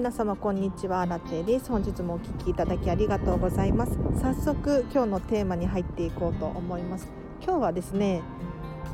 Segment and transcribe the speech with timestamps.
[0.00, 1.68] 皆様こんにちはラチェです。
[1.68, 3.98] 本日もお聞きいただきありがとうございます。
[4.18, 7.06] 早速今日のテーマに入っていこうと思います。
[7.44, 8.22] 今日はですね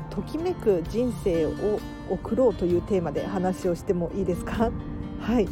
[0.09, 4.69] ときめく人生を送ろうというテーマで話をしてもいいですか？
[5.21, 5.47] はい。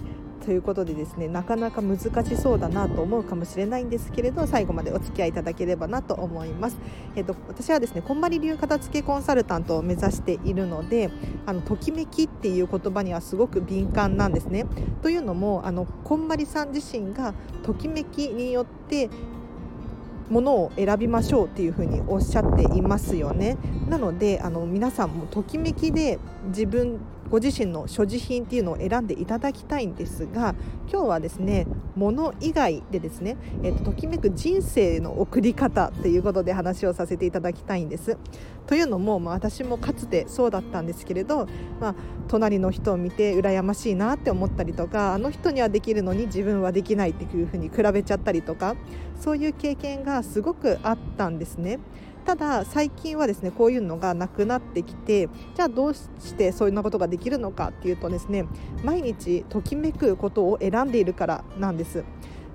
[0.46, 6.78] ということでですねなかなか難しそうだなと思うかもしれないんですけれど最後までお付き合いいただければなと思います。
[7.16, 11.10] えっと、私はですねこんまり流片付けコンサルタントを目指しているので
[11.48, 14.68] あのときめきっていう言葉にはすごく敏感なんですね。
[15.02, 17.34] というのもあのこんまりさん自身が
[17.64, 19.10] ときめきによって
[20.30, 23.58] ものを選びましょうっていうふうにおっしゃっていますよね
[23.90, 30.56] なのであの皆さんもときめきで自分ご自身の所持品っていうのを選んでいただきたいんですが
[30.92, 38.18] 今日はですね物以外でですね、えーと、ときめく人生の送り方っていうことで話をさせていただきたいんです。
[38.68, 41.48] というのも、まあ、私もかつてそうだったんですけれど、
[41.80, 41.96] まあ、
[42.28, 48.76] 隣の人を見て羨ましいなって思ったりとかあの人にはできるのに自分はできないっていうふうに比べちゃったりとか
[49.20, 51.80] そういう経験がすごくあったんですね。
[52.26, 58.46] ただ最近はですねこういうのがなくなってきてじゃあどうしてそういうなことができるのかっていうとですね
[58.84, 62.04] 毎日ときめくことを選んでいるからなんです。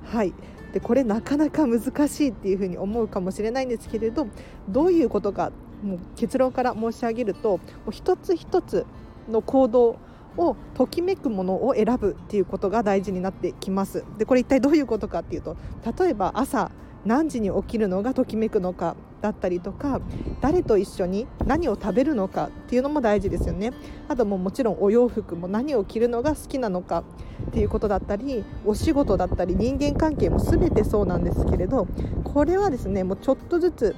[0.04, 0.34] はい。
[0.72, 4.28] でこれなかなか難しいっていうふうに思うかもしれないんですけれど
[4.68, 5.50] どういうことか
[5.82, 8.86] もう結論から申し上げるともう一つ一つ
[9.28, 9.96] の行動
[10.36, 14.04] をときめくものを選ぶっていうことが大事になってきます。
[14.18, 15.56] でこれ一体どういうことかっていうと
[15.98, 16.70] 例えば朝
[17.04, 18.96] 何時に起きるのがときめくのか。
[19.20, 20.00] だったりとか
[20.40, 23.72] 誰と一緒に何を食べるのかっていうのも大事ですよね。
[24.08, 27.04] あとももちろんお洋服も何を着るのが好きなのか
[27.48, 31.86] っていうことだったりお仕事だったり人間関係も全てそうなんですけれど
[32.24, 33.96] これはですねもうちょっとずつ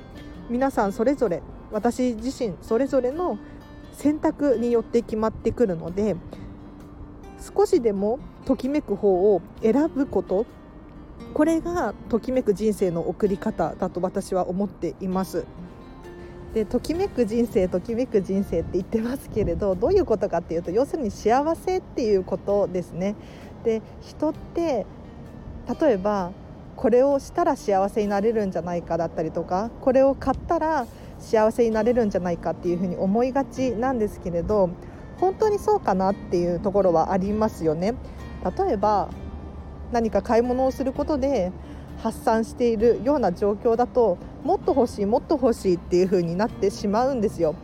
[0.48, 3.38] 皆さんそれぞれ私自身それぞれの
[3.92, 6.16] 選択によって決まってくるので
[7.56, 10.46] 少しでもときめく方を選ぶこと
[11.32, 15.44] これがときめく人生の送り方だと私は思っています。
[16.54, 23.14] でときめく人生ときめく人生って言ってますけれどどういうことかっていうと要するに幸せっていうことですね。
[23.64, 24.84] で人って
[25.80, 26.32] 例えば
[26.76, 30.86] これをしたら幸せになれるんじゃないかだったりとかこれを買ったら
[31.18, 34.70] 幸せになれるんじゃないかっていうふうに思いがちなんですけれど
[35.20, 37.94] 本当にそうかなっていうところはありますよね。
[38.58, 39.08] 例えば
[39.92, 41.53] 何か買い物をすることで
[42.03, 47.55] 発散しているような状況だともっと欲しいもっと欲しいっていう風になってしまうんですよ。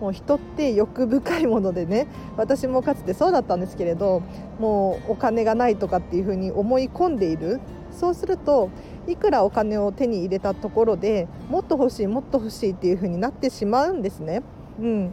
[0.00, 2.06] もう人って欲深いものでね
[2.36, 4.22] 私もかつてそうだったんですけれど
[4.60, 7.60] もうお金がないとかっていう風に思い込んでいる
[7.90, 8.70] そうすると
[9.08, 14.42] いくらお金を手に入れたところでもっと欲しいもっと欲しいっていう風になってしまうんですね。
[14.78, 15.12] うん、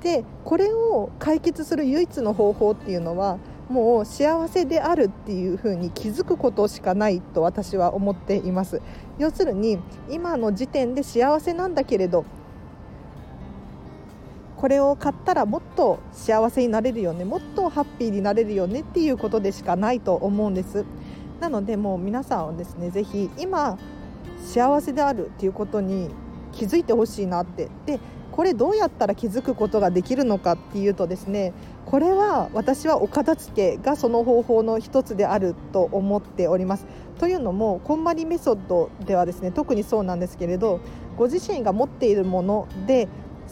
[0.00, 3.38] でこれを解決する唯一の方法っていうのは
[3.72, 8.82] もう幸せであるっていうふうに気づくことしかないと私は思っています。
[9.18, 9.78] 要するに
[10.10, 12.24] 今の時点で幸せなんだけれど
[14.56, 20.84] これを買ったらもっと幸せになれるよねもっとハッピーになれるよねっていうことでしかないと思うんです。
[21.40, 23.78] なのでもう皆さんはですねぜひ今
[24.38, 26.10] 幸せであるっていうことに
[26.52, 27.68] 気づいてほしいなって。
[27.86, 27.98] で
[28.32, 31.52] これどうやったら気づくことができるのかっていうとですね
[31.84, 36.86] これは私はお片付けがその方法の一つであると思っております。
[37.18, 40.80] というのもこんまりメソッドではですね特にそうなんですけれど
[41.16, 43.06] ご自身が持っているもので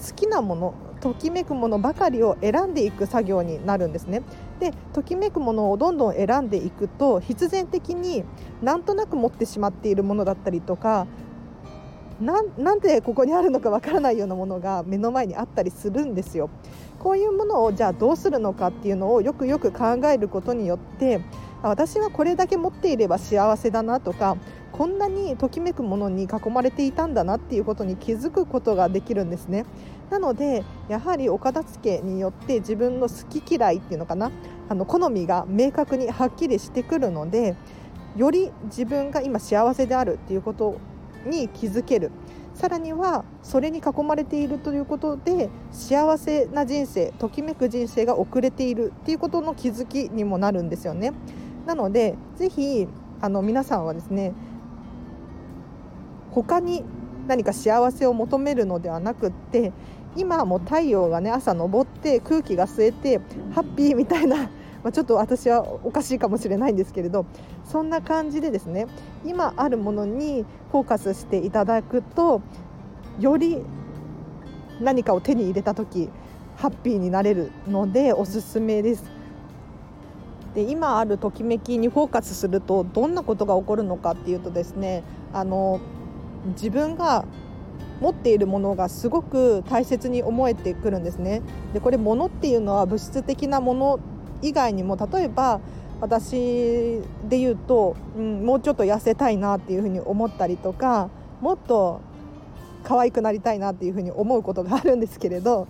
[0.09, 4.23] 好きなものときめくものばかりを選んでいく作業になるんですね。
[4.61, 8.25] でときめくものをどんどん選んでいくと必然的に
[8.63, 11.07] なんとなく持ってしまっているものだったりとか
[12.21, 12.43] な
[12.75, 16.51] んでここにあるのかわからないようなものが目の前にあったりするんですよ。
[16.99, 21.23] こういうものをじゃあどうするのかっていうのをよくよく考えることによって
[21.63, 24.37] 私はこれだけ持っていれば幸せだなとか
[24.73, 29.65] こんなにときめくものに囲まれていたんだなっていうことに気づくことができるんですね。
[30.11, 34.31] なのでやはりお片付けによって自分の好き嫌いっていうのかな？
[34.69, 37.57] あの好みが明確にはっきりしてくるので
[38.17, 40.79] より自分が今幸せであるっていうこと
[41.27, 42.11] に気づける
[42.55, 51.13] さらにはそれに囲まれているということで幸せな人生ときめく人生が遅れているっていうことの気づきにもなるんですよね。
[51.67, 52.87] なのでぜひ
[53.21, 54.33] あの皆さんはですね
[56.33, 56.85] 他に
[57.27, 59.73] 何か幸せを求めるのではなくって
[60.17, 63.21] 今も太陽がね朝昇って空気が吸えて
[63.55, 64.51] ハッピーみたいな
[64.83, 67.27] まあ、ちょっと私はおかしいかもしれないんですけれど
[67.65, 68.87] そんな感じでですね
[69.25, 72.41] 今あるものにフォーカスしていただくと
[73.19, 73.59] より
[74.81, 76.09] 何かを手に入れた時
[76.57, 79.05] ハッピーになれるのでおすすめです。
[80.55, 85.81] で今あるときめきにフォーカスするとどんなことが起こるのかっていうとですねあの
[86.49, 87.25] 自分が
[88.01, 91.43] 持っているものがすごく大切に思えてくるんですね。
[91.73, 94.01] でこれ物っていうのは物質的なもの
[94.43, 95.61] 以外にも例えば
[96.01, 101.11] 私で言うと、うん、もうちょっと痩せたいなっていうふうに思ったりとか
[101.41, 102.01] もっと
[102.83, 105.69] 可愛くなりたいなっていうふうに思うことがあるんですけれど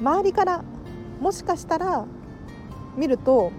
[0.00, 0.62] 周りから
[1.20, 2.06] もしかしたら
[2.96, 3.52] 見ると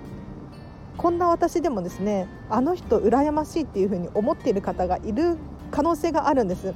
[0.98, 5.38] こんな私でもですねあの人羨ましいっていうふうに思っている方がいる
[5.71, 6.74] 可能性があるんです。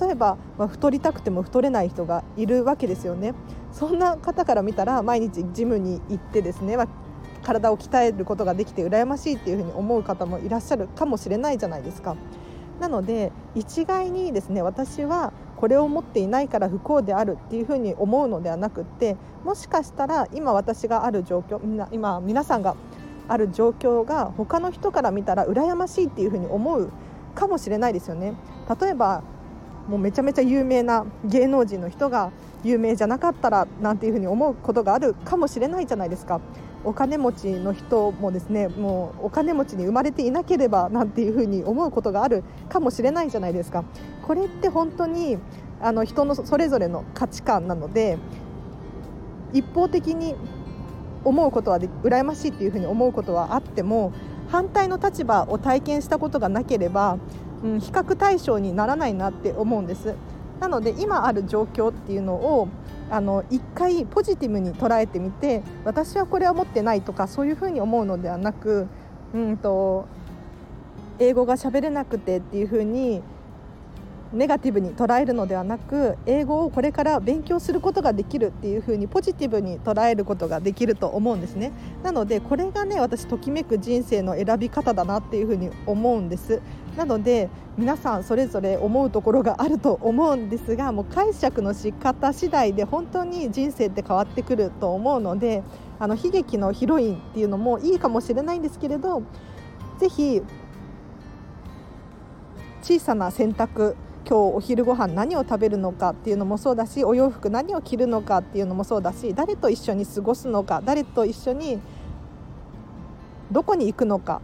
[0.00, 3.34] 例えば、まあ、太りたくても太れない人がいるわけですよね。
[3.74, 6.88] そんな方から見たら毎日ジムに行ってですね、まあ、
[7.42, 12.16] 体を鍛えることができて羨ましいっていうふうに思う方もいらっしゃるかもしれないじゃないですか
[12.80, 22.76] なので一概にですね私はこれを持っていないから不幸であるっていうふうに思うのではなくってもしかしたら今私がある状況みんな今皆さんが
[23.26, 26.90] ある状況が他の人から見たら羨ましいっていうふうに思う
[27.34, 28.34] かもしれないですよね。
[28.80, 29.22] 例えば
[29.88, 32.30] もうめちゃめちゃ有名な芸能人の人が
[32.62, 36.40] 有名じゃなかったらなんていうふうに思うことがあるかもしれないじゃないですか。
[36.86, 43.84] お金持ちの人もですねもうお金持ちに生まれていなければなんていうふうに思うことがあるかもしれないじゃないですか。
[44.26, 45.38] これって本当に
[45.80, 48.18] あの人のそれぞれの価値観なので
[49.54, 50.34] 一方的に
[51.24, 54.12] 思うことはで羨ましいっていうふうに思うことはあっても
[54.48, 57.16] 反対の立場を体験したことがなければ、
[57.64, 60.14] うん、比較対象にならないなって思うんです。
[60.60, 62.68] なので今ある状況っていうのを
[63.10, 68.86] あの一回ポジティブに捉えてみて私はこれは持ってないとかそういうふうに思うのではなく、
[69.34, 70.06] うんと、
[71.18, 73.22] 英語が喋れなくてっていうふうに
[74.34, 81.72] ネガティブに捉えるのではなく英語をこれから勉強することができるっていうふうにポジティブに捉えることができると思うんですね。
[82.02, 86.60] なのでこれがね私ときめく人生の選び方だなっていうふうに思うんです。
[86.96, 95.64] なので皆さんそれぞれ思うところがあると思うんですがもう解釈の仕方次第で本当に人生って変わってくると思うので
[95.98, 99.22] あの悲劇のヒロインっていうのもいいかもしれないんですけれど
[99.98, 100.40] ぜひ
[102.82, 103.96] 小さな選択
[104.26, 111.80] 今日お昼ご飯何を食べるのかっていうのもそうだしお洋服何を着るのかっていうのもそうだし誰と一緒に過ごすのか誰と一緒に
[113.52, 114.40] どこに行くのか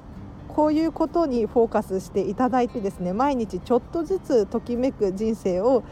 [0.48, 5.82] こういうことにフォーカスしていただいてですね毎日ちょっとずつときめく人生を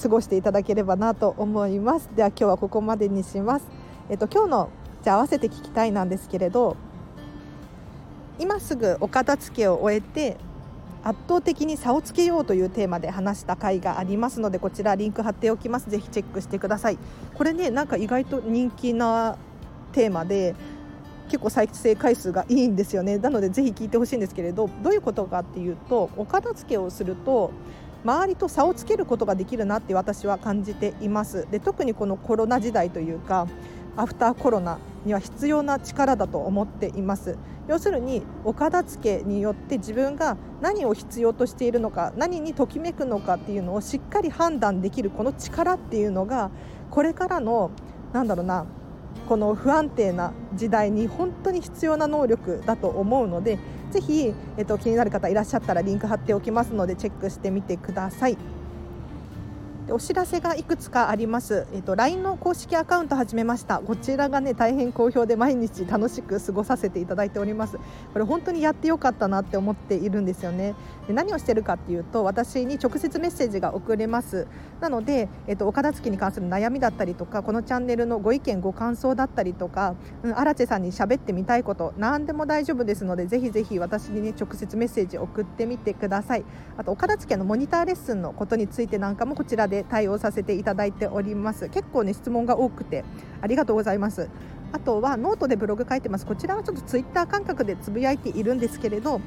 [0.00, 2.10] 過ごしていただければなと思います。
[2.16, 3.66] では今日はここまでにします。
[4.08, 4.68] えっと今日の
[5.02, 6.76] じゃあ合わせて聞きたいなんですけれど
[8.38, 10.36] 今すぐお片付けを終えて
[11.04, 15.90] 圧倒的に差をつけようというテーマで話した回がありますのでこちらリンク貼っておきます。
[15.90, 16.98] ぜひチェックしてください。
[17.34, 19.36] これねなんか意外と人気な
[19.92, 20.54] テーマで
[21.28, 23.18] 結構再生回数がいいんですよね。
[23.18, 27.50] なのでぜひ聞いてほしいんですけれどどういうことかっていうとお片付けをすると
[28.02, 31.46] 周りと差をつけることができるなって私は感じています。
[31.50, 33.46] で特にこのコロナ時代というか
[33.96, 37.36] アフターコロナには必要な力だと思っています
[37.68, 46.50] 要するにお片付けによって自分が何を必要としているのか何にときめくのかっていうのをしっかり判断できるこの力っていうのが
[46.90, 47.70] これからの
[48.12, 48.66] なんだろうな
[49.28, 53.58] この不安定な時代に本当に必要な能力だと思うので
[53.90, 58.36] ぜひ、えっと、気になる方いらっしゃったらリンク貼っておきますのでチェックしてみてください。
[59.86, 63.80] でお知らせがいくつかあります、えっと、LINE の公式アカウント始めました。
[63.80, 67.76] こちらがね大変好評で毎日楽しく過ごさせていただいております。
[68.12, 70.74] これ本当にやってよかったなって思っているんですよね。
[71.06, 74.46] で何をしてるかっていうと私に直接メッセージが送れます。
[74.80, 86.44] なので、えっと、お片付けに関する悩みだったりとかこのチャンネルのご意見ご感想だったりとか、うん、荒地さんに喋ってみたいこと何でも大丈夫ですのでぜひぜひ私に、ね、直接メッセージ送ってみてください。
[86.78, 91.68] あとお片付けのモニターレッスンのことについてなんかもこちらでで対応させていただいております。
[91.68, 93.04] 結構ね質問が多くて
[93.40, 94.28] ありがとうございます。
[94.72, 96.26] あとはノートでブログ書いてます。
[96.26, 99.20] こちらはちょっとツイッター感覚でつぶやいているんですけれど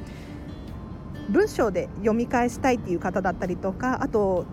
[1.30, 4.46] 文章で読み返したいっていう方だったりとかあと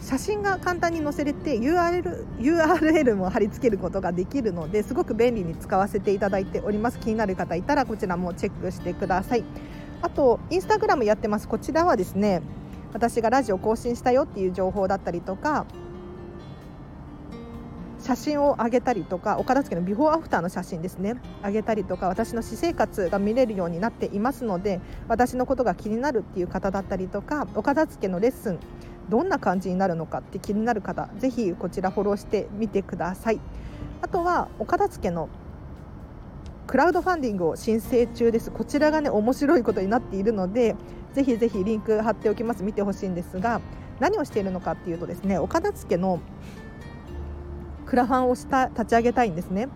[0.00, 7.00] 写真が簡単に載せれて URL, URL も貼り付けることができるのですごく便利に使わせていただいております。
[7.00, 9.44] 気になる方いたらこちらもチェックしてください。
[10.00, 11.48] あとインスタグラムやってます。
[11.48, 12.42] こちらはですね
[12.92, 15.66] 私がラジオ更新したよっていう情報だったりとか
[18.00, 21.16] 写真を上げたりとかお片付けのビフォーアフターの写真ですね。
[21.44, 28.58] 上げたりとか私の私生活が見れるようになっていますので私のことが気になるっていう方だったりとかお片付けのレッスン
[29.08, 33.40] どんな感じになるのかって気になる方ぜひこちらフォローしてみてください。
[34.00, 35.28] あとはお片付けの
[36.68, 38.50] クラウドファンディングを申請中です。
[38.50, 40.76] こちらがね面白いことになっているので
[41.14, 42.62] ぜひぜひリンク貼っておきます。
[42.62, 43.60] 見てほしいんですが
[44.00, 46.20] 何をしているのかっていうとですね岡田付の
[47.86, 49.68] クラファンをした立ち上げたいんですね。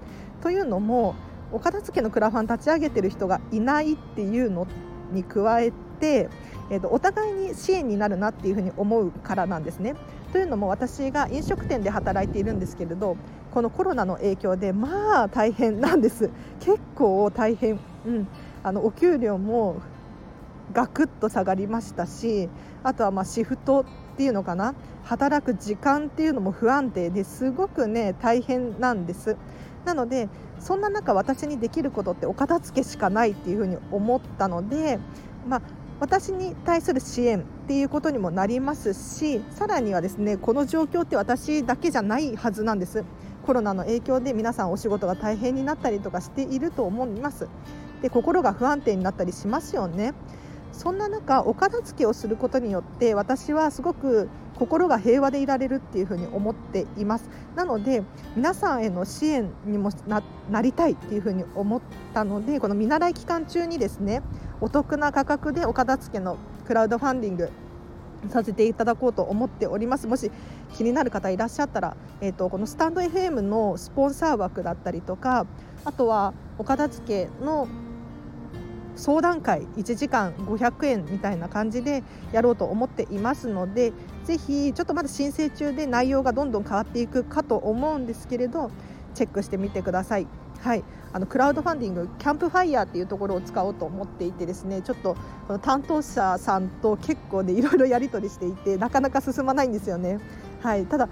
[0.42, 1.14] というのも
[1.52, 4.66] 岡田付のクラファン立ち上げてる人がいないっていうの
[5.12, 6.28] に加えて、
[6.70, 9.94] えー、とお互いに支援になるなっていうふうに思うからなんですね。
[10.32, 13.16] というのも私が飲食店で働いているんですけれど
[13.50, 16.30] このコロナの影響でまあ大変なんです。
[16.60, 18.28] 結構大変、うん、
[18.62, 19.76] あのお給料も
[20.72, 22.48] ガクッと下がりましたし
[22.82, 24.74] あとはまシフトっていうのかな。
[25.04, 29.36] 働く時間っていうのも不安定ですごくね大変なんです。
[29.84, 30.28] なので
[30.60, 35.00] そんな中私にできることってお片付けしかないっていうふうに思ったので、
[35.48, 35.62] まあ、
[35.98, 43.04] 私に対する支援っていうことにもなりますしさらにはですねこの状況って私だけじゃないはずなんです。
[43.44, 47.48] コロナの影響で皆さんお仕事が大変になったりとかしていると思います。
[48.02, 50.14] で心が不安定になったりしますよね。
[50.72, 57.28] そんな中お片付けをすることによって私はすごく心が平和でいられるっていうふうに思っています。
[57.56, 58.02] なので
[58.36, 59.90] 皆さんへの支援にも
[60.50, 61.80] なりたいっていうふうに思っ
[62.14, 64.22] たのでこの見習い期間中にですね
[64.60, 66.36] お得な価格でお片付けの
[66.66, 67.50] クラウドファンディング
[68.28, 70.06] させていただこうと思っております。
[70.06, 70.30] もし
[70.74, 75.46] 気になる方いらっしゃったら、えーと、このスタンド FM のスポンサー枠だったりとか
[75.84, 77.66] あとはお片付けの
[79.02, 83.92] 相談会1時間500円みたいな感じでやろうと思っていますので
[84.22, 88.70] ぜひちょっとまだ申請中で内容がどんどん変わっていくかと思うんですけれど
[89.14, 90.28] チェックしてみてください。
[90.60, 95.16] はい、あのクラウドファンディングキャンプファイヤーっていうところを使おうと思っていてですねちょっと
[95.48, 100.20] この担当者さんと結構ねいろいろやり取りしていてなかなか進まないんですよね。
[100.62, 101.08] はい、ただ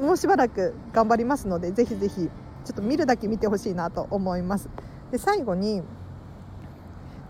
[0.00, 2.30] もうしばらく頑張りますのでぜひぜひ
[2.64, 4.68] ちょっと見るだけ見てほしいなと思います。
[5.10, 5.82] で最後に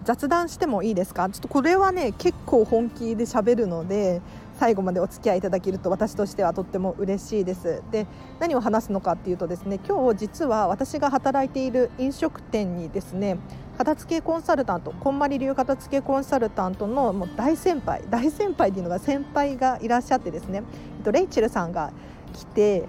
[0.04, 1.28] 雑談してもいいですか？
[1.30, 4.20] ちょっとこれはね結構本気で喋るので
[4.58, 7.82] 最後までお付き合いいただけると私としてはとっても嬉しいです。
[7.90, 8.06] で
[8.38, 13.38] 何を話すのかっていうとですね今日実は私が働いている飲食店にですね
[13.78, 20.62] 片付けコンサルタントこんまり流片付けコンサルタントのもう大先輩大先輩っていうのが先輩がいらっしゃってですね
[21.10, 21.92] レイチェルさんが
[22.32, 22.88] 来て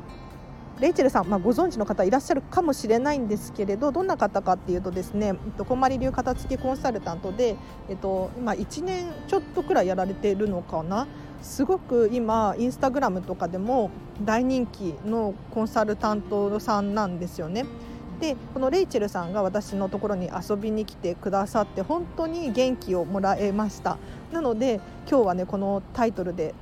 [0.80, 7.56] レイチェルさん、まあ、ご存知の方いらっしゃるかもしれないんですけれどどんな方かっていうとですね、えっと、こまり流片付けコンサルタントで、
[7.90, 11.08] えっと、今1年ちょっとくらいやられているのかな
[11.42, 13.92] すごく今インスタグラムとかでも
[14.24, 17.66] 大人気のコンサルタントさんなんですよね。
[18.20, 23.98] でこのレイチェルさんが私のところに遊びに来てくださって本当に元気をもらえました
[24.32, 26.54] なので今日はねこのタイトルで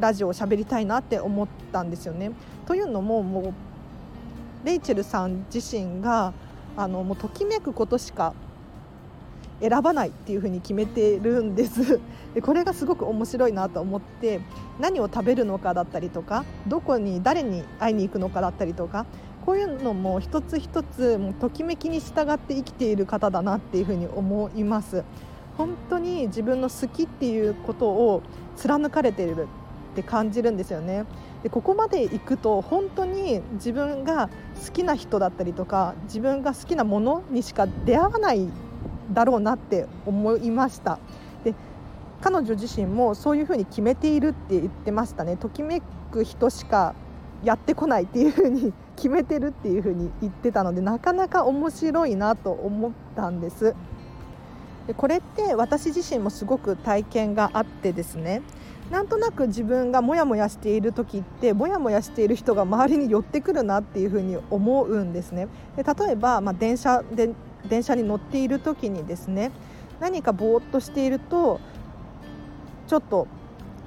[0.00, 2.32] ラジオを喋りたいなって思ったんですよね。
[2.70, 3.52] というのももう
[4.64, 6.32] レイチェルさん自身が
[6.76, 8.32] あのもうときめくことしか
[9.60, 11.98] 選ばないっていうふうに決めてるんです。
[12.32, 14.40] でこれがすごく面白いなと思って
[14.78, 19.04] 何を食べるのかだったりとかどこに誰に会いに行くのかだったりとか
[19.44, 25.02] こういうのも一つ一つもうときめきに従って生きている方だなっていうふうに思います。
[25.58, 28.22] 本当に自分の好きっていうことを
[28.54, 29.48] 貫かれている
[29.90, 31.04] って感じるんですよね。
[31.42, 34.28] でここまで行くと本当に自分が
[34.66, 38.46] 好きな人だったりとか自分が好きなものにしか出会わない
[39.12, 40.98] だろうなって思いました。
[41.44, 41.54] で
[42.20, 45.36] 彼女自身もそういうふうに決めているって言ってましたね。
[45.36, 45.80] ときめ
[46.10, 46.94] く人しか
[47.42, 53.74] やってこないっていうふうに 決めてるっていうふうに言ってたのでなかなか面白いなと思ったんです。
[54.86, 58.42] でこれって私自身もすごく体験があってですね。
[58.90, 67.30] なんとなく自分がモヤモヤしている時ってモヤモヤしている人が周りに寄ってくるなっていうふうに思うんですねで例えば、まあ、電車で
[67.68, 69.52] 電車に乗っている時にですね
[70.00, 71.60] 何かぼーっとしていると
[72.88, 73.28] ちょっと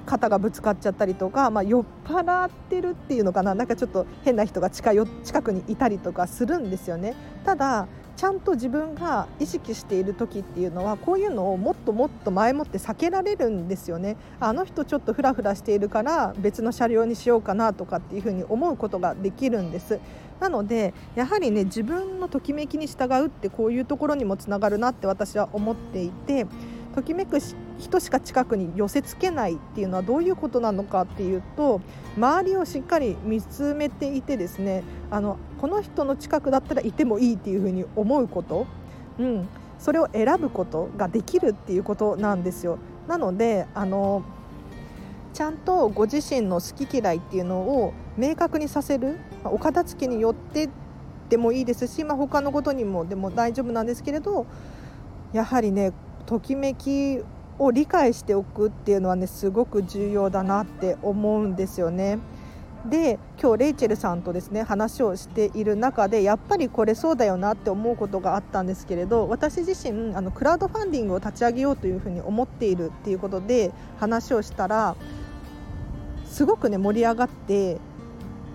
[0.06, 7.14] 肩がぶつかっちゃったりとか、まあ、酔っ払ってるっていうのかななんかちょっと変な人が近よ近くにいたりとかするんですよね。
[7.44, 14.16] ただちゃんと自分が意識している時っていうのはこういうのをもっともっと前もって避けられるんですよね。
[14.38, 19.98] あの人ちょっとフラフラしているから別の車両にしようかなとかっていうふうに思うことができるんです。
[20.40, 26.46] なのでやはりね自分のときめきに従うってこういうところにもつながるなって私は思っていて
[26.94, 27.38] ときめく
[27.78, 31.80] 人しか近くに寄せつけないっていうのはどういうことなのかっていうと
[32.16, 38.66] 周りをしっかり見つめていてですねあのこの人の近くだったらいてもいいっていうふうに思うこと、
[39.18, 39.48] うん、
[39.78, 42.78] それを選ぶことができるっていうことなんですよ。
[43.08, 44.22] なのであの
[45.32, 50.70] ちゃんとご自身の好き嫌いっていうのを明確にさせるお片付けによって
[51.28, 54.46] でもいいですし、まあ、他のことにもでも大丈夫なんですけれど
[55.32, 55.92] やはりね
[56.26, 57.20] ときめき
[57.58, 62.18] を理解しておくっていうのはねすごく重要だなって思うんですよね。
[62.86, 74.96] で今日レイチェルさんとですね話をしている中でやっぱりこれそうだよなって思うことがあったんですけれど私自身あのクラウドファンディングを立ち上げようというふうに思っているっていうことで話をしたら
[76.26, 77.78] すごくね盛り上がって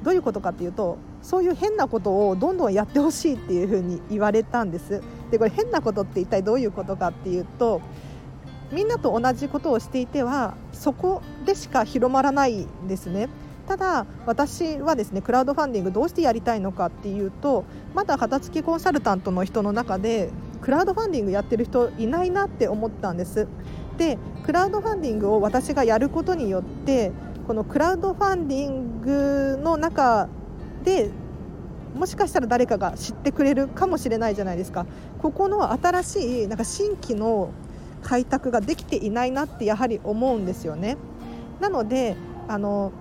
[0.03, 7.81] どういうことかっていうとそういう変なことをどんどんやってほしいっていうふうに言われたんですでこれ変なことって一体どういうことかっていうと
[8.71, 13.29] みんなと同じことをしていてはそこでしか広まらないんですね。
[13.67, 20.31] ただ私はですねクラウドファンディングどうしてやりたいのかっていうとまだ片付けコンサルタントの人の中で
[20.61, 23.47] クラウドファンディングやってる人いないなって思ったんです。
[23.97, 27.11] でクラウドファンディングを私がやることによって
[27.45, 30.29] このクラウドファンディングの中
[30.83, 31.11] で
[31.95, 34.85] もしかしたら誰かが知ってくれるかもしれないじゃないですか。
[35.21, 37.51] ここの新しいなんか新規の
[38.01, 40.97] 開拓ができていないなってやはり思うんですよね。
[41.59, 42.15] なので
[42.47, 42.91] あの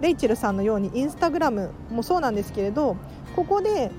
[0.00, 2.96] レイチェルさんのようにインスタグラムもそうなんですけれど
[3.34, 3.90] ここで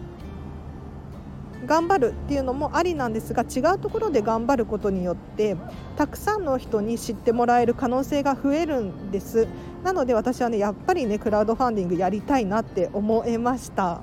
[1.66, 5.56] 頑張るっていうのもありなんですが違うところで頑張ることによって
[5.96, 9.48] たくさんの人に知ってもらえる可能性が増えるんです。
[9.84, 14.02] なので私はねやっぱりねクラウドファンディングやりたいなって思いました。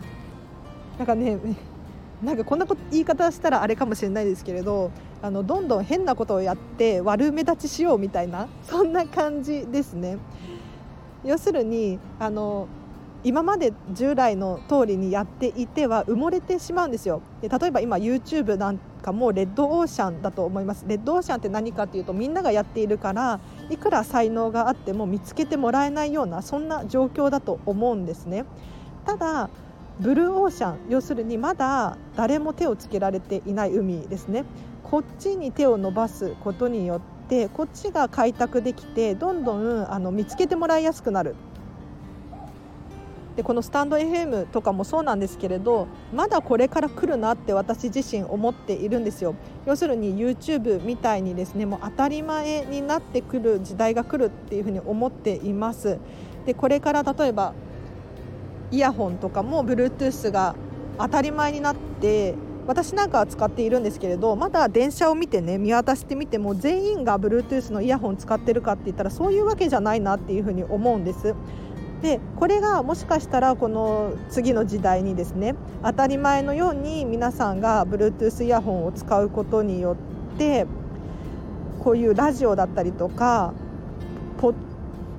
[0.99, 1.39] なんかね
[2.23, 4.91] なんかこんなこと言い方したらあれかもしれないですけれど
[5.23, 10.19] あのどんどん変なことをやって悪目立ちしようみたいなそんな感じですね。
[11.25, 12.67] 要するにあの
[13.23, 17.21] 今まで従来の通りにやっていては埋もれてしまうんですよ。
[17.43, 20.87] で例えば今 YouTube なんかもレッドオーシャンだと思います。
[20.89, 28.47] レッドオーシャンって何かっていうとみんながやっているからいくら才能があっても見つけてもらえないようなそんな状況だと思うんですね。
[29.05, 29.51] ただ
[30.01, 34.45] ブルーオーシャン要するにまだ誰も手をつけられていない海ですね。
[34.83, 41.35] こっちに手を伸ばすことによってこっちが開拓できてどんどんあの見つけてもらいやすくなる。
[43.37, 49.35] でこのスタンド FM とかもそうなんですけれどまだこれから来るなって私自身思っているんですよ。
[49.67, 55.99] 要するに YouTube みたいにですねもう当たり前になってくる時代が来るっていうふうに思っています。
[56.47, 57.53] でこれから例えば
[58.71, 60.55] イヤホンとかも Bluetooth が
[60.99, 62.35] 当たり前になって
[62.67, 71.35] 私なんかは使っているんですけれどまだ電車を見てね見渡してみても全員が Bluetooth のイヤホン使ってるかって言ったらそういうわけじゃないなっていうふうに思うんです。
[72.03, 79.97] でこれがもしかしたらこの次の時代にですね当たり前のように皆さんが Bluetooth イヤホンを使うことによ
[80.35, 80.67] って
[81.85, 83.53] こういうラジオだったりとか
[84.39, 84.55] ポッ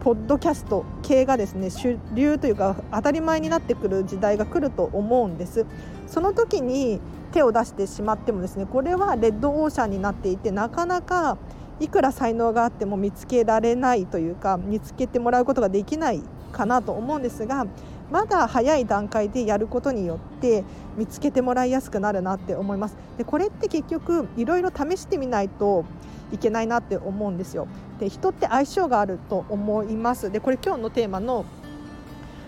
[0.01, 5.65] ポッドキャスト系がですね主流というか当たり前になってくる時代が来ると思うんです。
[6.07, 6.99] その時に
[7.31, 11.37] 手を出してしまってもですねこれはレッドオーシャンになっていてなかなか
[11.79, 17.67] いくら才能があっても見つけられないというか見つけてもらうことができないかなと思うんですが
[18.11, 20.63] まだ早い段階でやることによって
[20.97, 22.97] 見つけてもらいやすくなるなって思います。
[23.17, 25.85] でこれって結局いろいろ試してみないと
[26.33, 27.67] いけないなって思うんですよ。
[27.99, 30.29] で人って相性があると思います。
[30.29, 31.45] でこれ今日のテーマの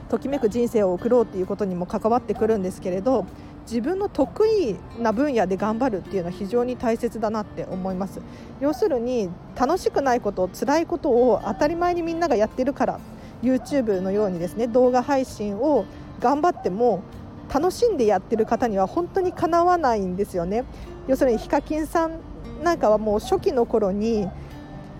[0.10, 3.26] ときめく人生を送ろうっていうことにも関わってくるんですけれど
[3.65, 8.19] 自分の得意な分野で頑張るっていうのは非常に大切だなって思います。
[8.60, 12.99] 要するに楽しくないこと辛いことを当たり前にみんながやってるから
[13.43, 15.86] YouTube のようにですね動画配信を
[16.19, 17.03] 頑張っても
[17.53, 20.63] 楽しんでやってる方には本当にかなわないんですよね。
[21.08, 22.19] 要するにヒカキンさん
[22.63, 24.27] なんかはもう初期の頃に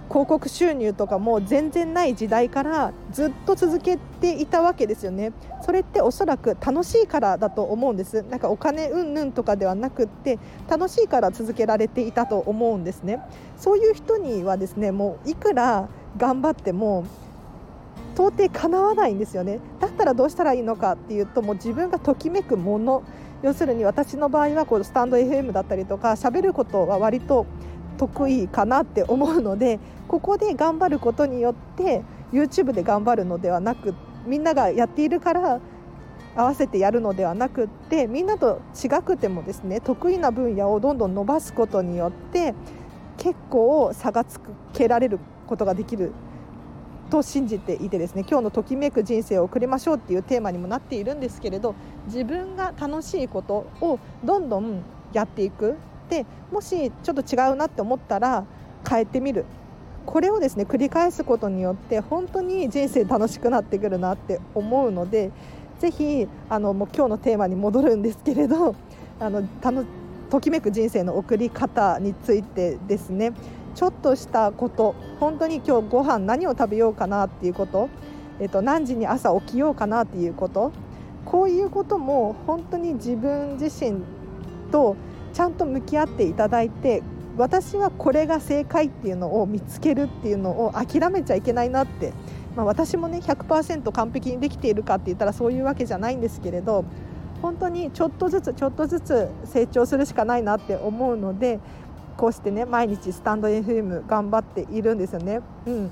[0.10, 5.32] 広告収入とかも全然ない時代からずっと続けていたわけですよね。
[5.66, 8.24] それっておそらく楽しいからだと思うんです。
[8.30, 10.38] なんかお金うんぬんとかではなくって
[10.70, 13.22] 楽しいから続けられていたと思うんですね。
[13.58, 17.06] そういう人にはですねもういくら頑張っても
[18.16, 19.60] 到底かなわないんですよね。
[19.80, 23.04] だったらどうしたらいいのかっていうともう自分がときめくもの。
[23.44, 27.46] 要するに私の場合はこうスタンド FM だったりとか喋ることは割と
[27.98, 33.94] 得意かなって思うのでここで頑張ることによって YouTube で頑張るのではなく
[34.26, 35.60] みんながやっているから
[36.36, 42.56] 合わせてやるのではなくってみんなと違くてもですね得意な分野をどんどん伸ばすことによって
[43.18, 44.40] 結構差がつ
[44.74, 46.12] けられることができる
[47.14, 51.76] と信じていてですね今日のときめく人生を送りましょうっていうテーマにもなっているんですけれど
[52.08, 54.82] 自分が楽しいことをどんどん
[55.14, 55.76] やっていく。
[56.10, 58.46] でもしちょっと違うなって思ったら
[58.90, 59.46] 変えてみる。
[60.08, 65.32] これをですね繰り返すことによって本当に人生楽しくなってくるなって思うので
[65.80, 68.76] ぜひあのもう今日のテーマに戻るんですけれど
[69.20, 69.86] あのたの
[70.32, 73.34] ときめく人生の送り方についてですね
[73.76, 77.90] ちょっとしたこと本当に今日ご飯何を食べようかなっていうこと、
[78.40, 80.72] えっと、何時に朝起きようかなっていうこと
[81.26, 84.02] こういうことも本当に自分自身
[84.72, 84.96] と
[85.34, 87.02] ちゃんと向き合っていただいて
[87.38, 92.14] 私はこれが正解っていうのを見つけるっていうのを諦めちゃいけないなって、
[92.56, 96.86] まあ、私もね100%完璧にできているかって言ったらそういうわけじゃないんですけれど
[97.42, 101.60] 本当にちょっとずつちょっとずつ成長するしかないなって思うので
[102.18, 105.42] こうしてね毎日スタンド FM 頑張っているんですよね。
[105.66, 105.92] うん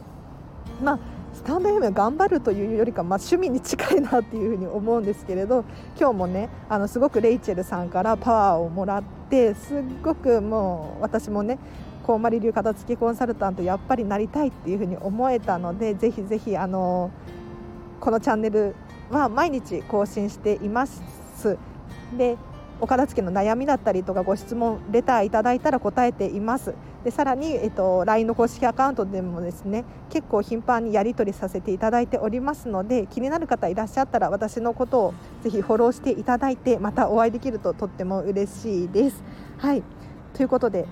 [0.82, 1.00] まあ
[1.34, 5.64] スタンド FM 頑張るというよりか、まあ、趣味に近いなっていうふうに思うんですけれど
[5.98, 11.58] 今日もねあのすごくレイチェルさんからパワーをもらってすっごくもう私もね
[12.04, 17.12] こうまり流片付けコンサルタントやっぱりなりたいっていうふうに思えたのでぜひぜひあの
[18.00, 18.76] このチャンネル
[19.10, 21.02] は毎日更新しています。
[22.18, 22.38] で
[22.82, 35.14] お片付けの悩みだったりとかご質問レターいただいたら答えていますでさらに、えっと、LINE の公式アカウントでもですね結構頻繁にやり取りさせていただいておりますので気になる方いらっしゃったら私のことを
[35.44, 39.24] ぜひフォローしていただいてまたお会いできるととっても嬉しいです。
[39.58, 39.84] はい
[40.34, 40.88] ということで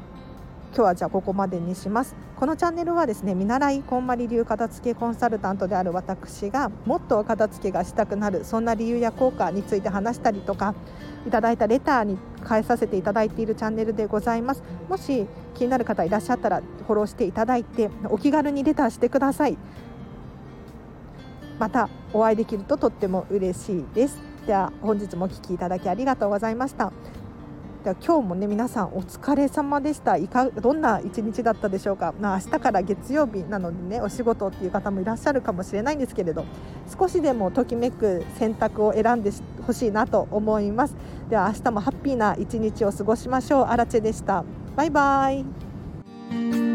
[0.69, 2.15] 今日はじゃあここまでにします。
[2.35, 10.73] このチャンネルはですね見習いこんまり流片付けコンサルタントである私がもっと片付けがしたくなるそんな理由や効果について話したりとか
[11.27, 14.63] いただいたレターに返させていただいているチャンネルでございます。
[14.87, 19.57] もし気になる方いらっしゃったらフォローしていただいてお気軽にレターしてください。
[21.57, 24.21] またお会いできるととっても嬉しいです。
[24.47, 26.93] では本日もお聴きいただきありがとうございました。
[27.83, 30.17] では今日もね皆さんお疲れ様でした。
[30.17, 36.43] いかどんな一日だったでしょうか、まあ、明日から月曜日なのでねお仕事っていう方もいらっしゃるかもしれないんですけれど
[36.99, 39.31] 少しでもときめく選択を選んで
[39.65, 40.95] ほしいなと思います。
[41.29, 43.63] では明日もハッピーな一日を過ごしましょう。
[43.65, 44.43] アラチェでした。
[44.75, 46.68] バイバイ。